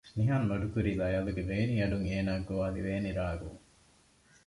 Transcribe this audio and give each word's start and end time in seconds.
ނިހާން 0.17 0.45
މަޑުކުރީ 0.49 0.91
ލަޔާލުގެ 1.01 1.43
ވޭނީ 1.49 1.73
އަޑުން 1.81 2.05
އޭނައަށް 2.09 2.47
ގޮވާލި 2.49 2.79
ވޭނީ 2.87 3.09
ރާގުން 3.19 3.59